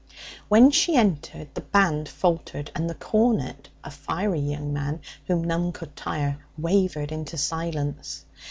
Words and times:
When 0.47 0.71
she 0.71 0.95
entered 0.95 1.53
the 1.53 1.61
band 1.61 2.09
faltered, 2.09 2.71
and 2.73 2.89
the 2.89 2.95
cornet, 2.95 3.69
a 3.83 3.91
fiery 3.91 4.39
young 4.39 4.73
man 4.73 5.01
whom 5.27 5.43
none 5.43 5.71
could 5.71 5.95
tire, 5.95 6.39
wavered 6.57 7.11
into 7.11 7.37
silence. 7.37 8.25